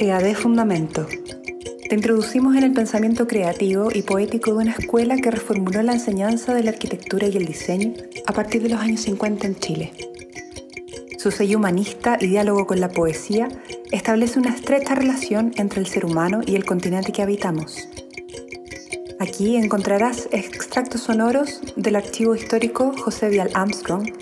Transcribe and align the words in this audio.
EAD 0.00 0.34
Fundamento. 0.36 1.08
Te 1.88 1.94
introducimos 1.96 2.54
en 2.54 2.62
el 2.62 2.72
pensamiento 2.72 3.26
creativo 3.26 3.88
y 3.92 4.02
poético 4.02 4.52
de 4.52 4.58
una 4.58 4.70
escuela 4.70 5.16
que 5.16 5.32
reformuló 5.32 5.82
la 5.82 5.94
enseñanza 5.94 6.54
de 6.54 6.62
la 6.62 6.70
arquitectura 6.70 7.26
y 7.26 7.36
el 7.36 7.46
diseño 7.46 7.94
a 8.24 8.32
partir 8.32 8.62
de 8.62 8.68
los 8.68 8.80
años 8.80 9.00
50 9.00 9.46
en 9.48 9.56
Chile. 9.56 9.92
Su 11.18 11.32
sello 11.32 11.58
humanista 11.58 12.16
y 12.20 12.28
diálogo 12.28 12.64
con 12.68 12.78
la 12.78 12.90
poesía 12.90 13.48
establece 13.90 14.38
una 14.38 14.54
estrecha 14.54 14.94
relación 14.94 15.52
entre 15.56 15.80
el 15.80 15.88
ser 15.88 16.04
humano 16.04 16.42
y 16.46 16.54
el 16.54 16.64
continente 16.64 17.10
que 17.10 17.22
habitamos. 17.22 17.88
Aquí 19.18 19.56
encontrarás 19.56 20.28
extractos 20.30 21.00
sonoros 21.00 21.60
del 21.74 21.96
archivo 21.96 22.36
histórico 22.36 22.92
José 22.96 23.30
Vial 23.30 23.50
Armstrong, 23.54 24.12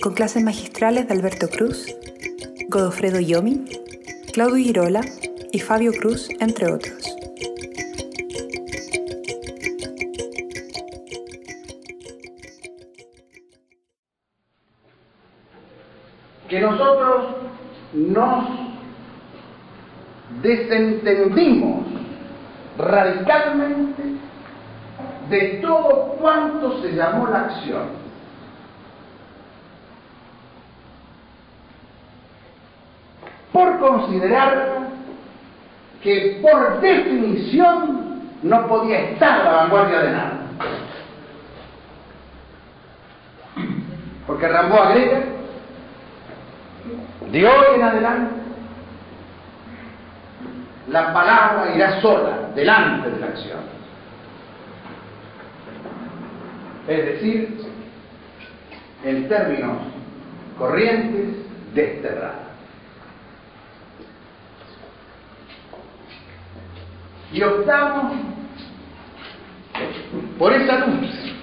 con 0.00 0.14
clases 0.14 0.44
magistrales 0.44 1.08
de 1.08 1.14
Alberto 1.14 1.48
Cruz, 1.48 1.92
Godofredo 2.68 3.18
Yomi, 3.18 3.64
Claudio 4.32 4.56
Girola 4.56 5.00
y 5.52 5.58
Fabio 5.58 5.92
Cruz, 5.92 6.28
entre 6.40 6.72
otros. 6.72 7.16
Que 16.48 16.60
nosotros 16.60 17.36
nos 17.92 18.44
desentendimos 20.42 21.86
radicalmente 22.78 24.02
de 25.28 25.40
todo 25.60 26.16
cuanto 26.20 26.80
se 26.80 26.92
llamó 26.92 27.26
la 27.26 27.40
acción. 27.40 28.08
Por 33.52 33.78
considerar 34.08 34.88
que 36.02 36.38
por 36.40 36.80
definición 36.80 38.20
no 38.42 38.66
podía 38.68 39.00
estar 39.10 39.44
la 39.44 39.52
vanguardia 39.52 39.98
de 40.00 40.10
nada. 40.10 40.32
Porque 44.26 44.48
Rambo 44.48 44.76
agrega, 44.76 45.20
de 47.30 47.46
hoy 47.46 47.66
en 47.74 47.82
adelante, 47.82 48.34
la 50.88 51.12
palabra 51.12 51.74
irá 51.74 52.00
sola, 52.00 52.50
delante 52.54 53.10
de 53.10 53.20
la 53.20 53.26
acción. 53.26 53.60
Es 56.86 57.04
decir, 57.04 57.58
en 59.04 59.28
términos 59.28 59.78
corrientes, 60.56 61.36
desterrada. 61.74 62.47
Y 67.32 67.42
optamos 67.42 68.12
por 70.38 70.52
esa 70.52 70.86
luz 70.86 71.34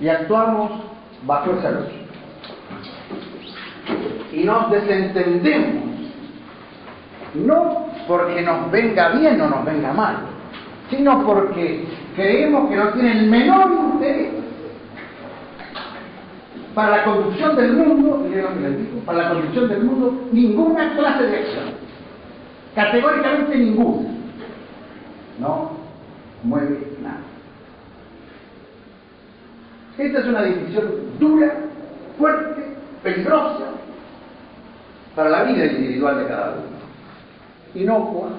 y 0.00 0.08
actuamos 0.08 0.70
bajo 1.26 1.52
esa 1.52 1.70
luz. 1.70 1.88
Y 4.32 4.44
nos 4.44 4.70
desentendemos, 4.70 5.84
no 7.34 7.86
porque 8.06 8.42
nos 8.42 8.70
venga 8.70 9.10
bien 9.10 9.40
o 9.40 9.48
nos 9.48 9.64
venga 9.64 9.92
mal, 9.92 10.16
sino 10.90 11.24
porque 11.24 11.86
creemos 12.16 12.68
que 12.68 12.76
no 12.76 12.88
tiene 12.90 13.12
el 13.12 13.30
menor 13.30 13.70
interés 13.70 14.28
para 16.74 16.96
la 16.98 17.04
conducción 17.04 17.56
del 17.56 17.72
mundo, 17.74 18.26
para 19.06 19.18
la 19.18 19.28
conducción 19.30 19.68
del 19.68 19.84
mundo, 19.84 20.28
ninguna 20.32 20.94
clase 20.96 21.22
de 21.24 21.36
acción. 21.38 21.64
Categóricamente 22.74 23.56
ninguna 23.56 24.13
no 25.38 25.70
mueve 26.42 26.96
nada. 27.02 27.20
Esta 29.98 30.18
es 30.18 30.26
una 30.26 30.42
decisión 30.42 31.18
dura, 31.18 31.54
fuerte, 32.18 32.64
peligrosa 33.02 33.66
para 35.14 35.30
la 35.30 35.44
vida 35.44 35.66
individual 35.66 36.18
de 36.18 36.26
cada 36.26 36.50
uno, 36.52 36.62
inocua 37.74 38.30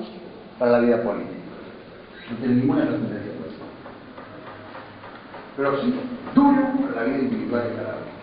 para 0.59 0.71
la 0.71 0.79
vida 0.79 1.01
política. 1.01 1.33
No 2.29 2.37
tiene 2.37 2.55
ninguna 2.55 2.81
trascendencia 2.81 3.31
política. 3.31 3.65
Pero 5.55 5.81
sí, 5.81 5.93
dura 6.33 6.73
para 6.81 6.95
la 7.01 7.03
vida 7.03 7.19
individual 7.19 7.63
de 7.63 7.75
cada 7.75 7.95
uno. 7.95 8.15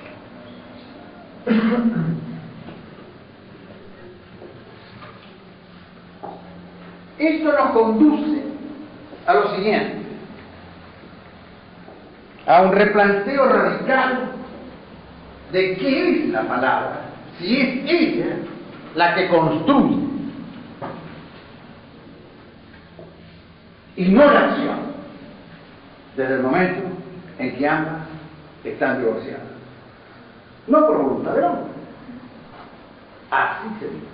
Esto 7.19 7.53
nos 7.53 7.71
conduce 7.71 8.42
a 9.27 9.35
lo 9.35 9.55
siguiente, 9.57 10.03
a 12.47 12.63
un 12.63 12.73
replanteo 12.73 13.47
radical 13.47 14.33
de 15.53 15.77
qué 15.77 16.11
es 16.11 16.29
la 16.31 16.43
palabra, 16.43 17.01
si 17.39 17.61
es 17.61 17.91
ella 17.91 18.37
la 18.95 19.15
que 19.15 19.29
construye 19.29 20.03
y 23.97 24.09
no 24.09 24.25
la 24.25 24.41
acción, 24.51 24.79
desde 26.17 26.35
el 26.35 26.43
momento 26.43 26.83
en 27.39 27.57
que 27.57 27.69
ambas 27.69 28.03
están 28.65 28.99
divorciadas. 28.99 29.43
No 30.67 30.87
por 30.87 31.03
voluntad 31.03 31.35
del 31.35 31.45
hombre. 31.45 31.65
Así 33.31 33.69
se 33.81 33.87
dice. 33.87 34.07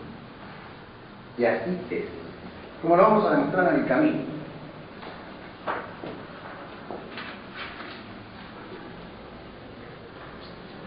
Y 1.39 1.45
así 1.45 1.79
es. 1.91 2.05
Como 2.81 2.97
lo 2.97 3.03
vamos 3.03 3.27
a 3.27 3.31
demostrar 3.33 3.75
en 3.75 3.81
el 3.81 3.87
camino. 3.87 4.38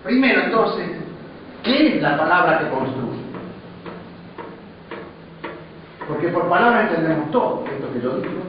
Primero, 0.03 0.41
entonces, 0.41 0.89
¿qué 1.63 1.95
es 1.95 2.01
la 2.01 2.17
palabra 2.17 2.59
que 2.59 2.69
construye? 2.69 3.21
Porque 6.07 6.27
por 6.29 6.49
palabra 6.49 6.81
entendemos 6.81 7.29
todo, 7.31 7.63
esto 7.71 7.93
que 7.93 8.01
yo 8.01 8.17
digo, 8.17 8.41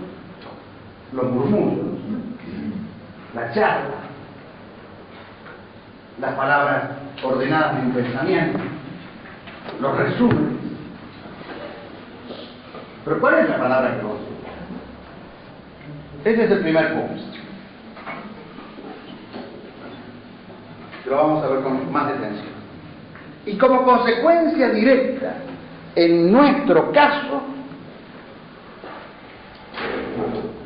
los 1.12 1.30
murmullos, 1.30 1.84
la 3.34 3.52
charla, 3.52 3.96
las 6.20 6.34
palabras 6.34 6.84
ordenadas 7.22 7.78
en 7.82 7.92
pensamiento, 7.92 8.58
los 9.80 9.98
resúmenes. 9.98 10.52
Pero 13.04 13.20
¿cuál 13.20 13.40
es 13.40 13.48
la 13.50 13.58
palabra 13.58 13.94
que 13.94 14.00
construye? 14.00 14.32
Ese 16.24 16.44
es 16.44 16.50
el 16.50 16.60
primer 16.60 16.94
punto. 16.94 17.41
Lo 21.12 21.18
vamos 21.18 21.44
a 21.44 21.48
ver 21.48 21.62
con 21.62 21.92
más 21.92 22.08
detención. 22.08 22.52
Y 23.44 23.56
como 23.58 23.84
consecuencia 23.84 24.70
directa, 24.70 25.34
en 25.94 26.32
nuestro 26.32 26.90
caso, 26.92 27.42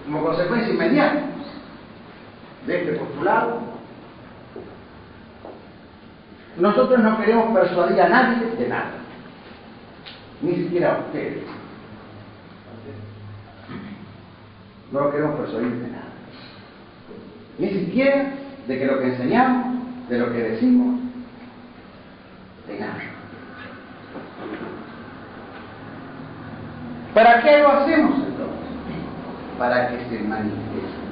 como 0.04 0.22
consecuencia 0.22 0.72
inmediata 0.72 1.22
de 2.66 2.80
este 2.80 2.92
postulado, 2.92 3.60
nosotros 6.58 7.00
no 7.00 7.18
queremos 7.18 7.52
persuadir 7.58 8.00
a 8.00 8.08
nadie 8.08 8.50
de 8.56 8.68
nada, 8.68 8.92
ni 10.42 10.54
siquiera 10.54 10.94
a 10.94 10.98
ustedes. 10.98 11.44
No 14.92 15.00
lo 15.00 15.10
queremos 15.10 15.40
persuadir 15.40 15.72
de 15.72 15.88
nada. 15.88 16.04
Ni 17.58 17.70
siquiera 17.70 18.32
de 18.68 18.78
que 18.78 18.86
lo 18.86 19.00
que 19.00 19.06
enseñamos 19.06 19.75
de 20.08 20.18
lo 20.18 20.32
que 20.32 20.38
decimos, 20.38 21.00
de 22.68 22.80
nada. 22.80 23.02
¿Para 27.14 27.42
qué 27.42 27.58
lo 27.58 27.68
hacemos 27.70 28.14
entonces? 28.18 28.66
Para 29.58 29.88
que 29.88 30.04
se 30.08 30.22
manifieste. 30.22 31.06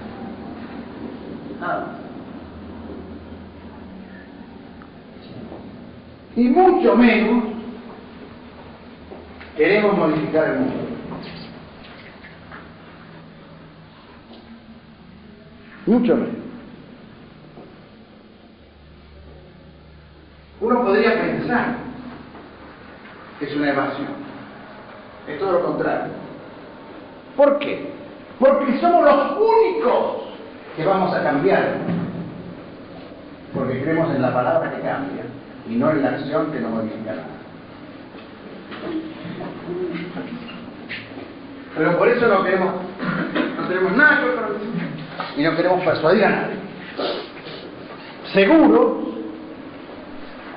Nada. 1.61 1.99
Y 6.37 6.49
mucho 6.49 6.97
menos 6.97 7.44
queremos 9.56 9.97
modificar 9.97 10.50
el 10.50 10.58
mundo. 10.61 10.75
Mucho 15.87 16.17
menos. 16.17 16.44
Uno 20.61 20.82
podría 20.82 21.20
pensar 21.20 21.76
que 23.33 23.33
es 23.44 23.56
una 23.56 23.70
evasión. 23.70 24.08
Es 25.29 25.38
todo 25.38 25.52
lo 25.52 25.64
contrario. 25.64 26.12
¿Por 27.37 27.58
qué? 27.58 27.93
Porque 28.38 28.79
somos 28.81 29.05
los 29.05 29.38
únicos 29.38 30.23
que 30.76 30.85
vamos 30.85 31.14
a 31.14 31.23
cambiar. 31.23 31.79
Porque 33.55 33.82
creemos 33.82 34.14
en 34.14 34.23
la 34.23 34.35
palabra 34.35 34.70
que 34.70 34.81
cambia 34.81 35.25
y 35.69 35.76
no 35.76 35.91
en 35.91 36.02
la 36.02 36.11
acción 36.11 36.52
que 36.52 36.61
no 36.61 36.70
modifica 36.70 37.12
nada. 37.12 37.25
Pero 41.76 41.99
por 41.99 42.08
eso 42.08 42.29
no 42.29 42.44
queremos, 42.44 42.75
no 43.58 43.69
tenemos 43.69 43.97
nada 43.97 44.20
que 44.20 44.26
ver 44.26 44.38
y 45.37 45.43
no 45.43 45.56
queremos 45.56 45.85
persuadir 45.85 46.25
a 46.25 46.31
nadie. 46.31 46.56
Seguro 48.32 49.14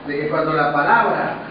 de 0.08 0.20
que 0.20 0.30
cuando 0.30 0.54
la 0.54 0.74
palabra 0.74 1.47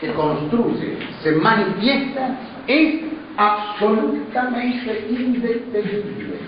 que 0.00 0.12
construye 0.14 0.98
se 1.22 1.32
manifiesta 1.32 2.38
es 2.66 3.02
absolutamente 3.36 5.06
indetenible. 5.10 6.38